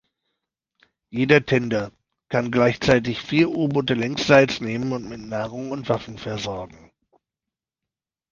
[1.11, 1.91] Jeder Tender
[2.27, 6.91] kann gleichzeitig vier U-Boote längsseits nehmen und mit Nahrung und Waffen versorgen.